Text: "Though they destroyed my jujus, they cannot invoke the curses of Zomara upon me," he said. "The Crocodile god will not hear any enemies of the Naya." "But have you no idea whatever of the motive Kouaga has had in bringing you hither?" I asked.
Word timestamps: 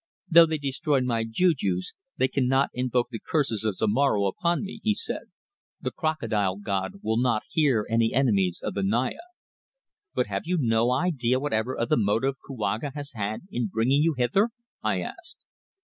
"Though 0.27 0.47
they 0.47 0.57
destroyed 0.57 1.03
my 1.03 1.23
jujus, 1.25 1.93
they 2.17 2.27
cannot 2.27 2.71
invoke 2.73 3.09
the 3.11 3.19
curses 3.23 3.63
of 3.63 3.75
Zomara 3.75 4.23
upon 4.23 4.63
me," 4.63 4.81
he 4.83 4.95
said. 4.95 5.25
"The 5.79 5.91
Crocodile 5.91 6.57
god 6.57 7.01
will 7.03 7.19
not 7.19 7.43
hear 7.51 7.85
any 7.87 8.11
enemies 8.11 8.63
of 8.65 8.73
the 8.73 8.81
Naya." 8.81 9.19
"But 10.15 10.25
have 10.25 10.47
you 10.47 10.57
no 10.59 10.89
idea 10.91 11.39
whatever 11.39 11.77
of 11.77 11.89
the 11.89 11.97
motive 11.97 12.37
Kouaga 12.43 12.93
has 12.95 13.11
had 13.13 13.41
in 13.51 13.67
bringing 13.67 14.01
you 14.01 14.15
hither?" 14.17 14.49
I 14.81 15.01
asked. 15.01 15.43